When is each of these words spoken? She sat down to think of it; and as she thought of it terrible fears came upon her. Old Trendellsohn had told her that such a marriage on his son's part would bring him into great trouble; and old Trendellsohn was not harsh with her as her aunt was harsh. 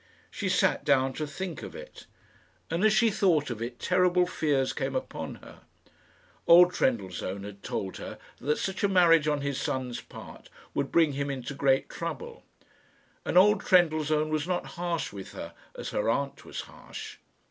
She 0.31 0.49
sat 0.49 0.83
down 0.83 1.13
to 1.13 1.27
think 1.27 1.61
of 1.61 1.75
it; 1.75 2.07
and 2.71 2.83
as 2.83 2.91
she 2.91 3.11
thought 3.11 3.51
of 3.51 3.61
it 3.61 3.79
terrible 3.79 4.25
fears 4.25 4.73
came 4.73 4.95
upon 4.95 5.35
her. 5.35 5.59
Old 6.47 6.73
Trendellsohn 6.73 7.43
had 7.43 7.61
told 7.61 7.97
her 7.97 8.17
that 8.39 8.57
such 8.57 8.83
a 8.83 8.87
marriage 8.87 9.27
on 9.27 9.41
his 9.41 9.61
son's 9.61 10.01
part 10.01 10.49
would 10.73 10.91
bring 10.91 11.11
him 11.11 11.29
into 11.29 11.53
great 11.53 11.87
trouble; 11.87 12.41
and 13.25 13.37
old 13.37 13.61
Trendellsohn 13.61 14.29
was 14.29 14.47
not 14.47 14.65
harsh 14.73 15.13
with 15.13 15.33
her 15.33 15.53
as 15.77 15.89
her 15.91 16.09
aunt 16.09 16.45
was 16.45 16.61
harsh. 16.61 17.17